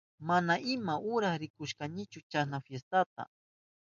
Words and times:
Mana 0.27 0.53
ima 0.73 0.95
uras 1.15 1.35
rikushkanichu 1.43 2.19
chasna 2.31 2.57
fiestata. 2.65 3.23